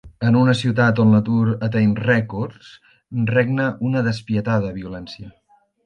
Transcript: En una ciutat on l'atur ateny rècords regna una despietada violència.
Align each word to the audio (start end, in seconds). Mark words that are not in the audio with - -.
En 0.27 0.35
una 0.37 0.53
ciutat 0.61 1.01
on 1.03 1.11
l'atur 1.15 1.51
ateny 1.67 1.93
rècords 2.01 2.73
regna 3.37 3.71
una 3.91 4.05
despietada 4.11 4.77
violència. 4.81 5.35